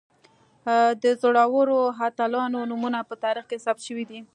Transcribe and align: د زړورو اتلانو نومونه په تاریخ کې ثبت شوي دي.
د 1.03 1.05
زړورو 1.21 1.79
اتلانو 2.05 2.59
نومونه 2.69 2.99
په 3.09 3.13
تاریخ 3.23 3.45
کې 3.49 3.57
ثبت 3.65 3.81
شوي 3.87 4.05
دي. 4.09 4.19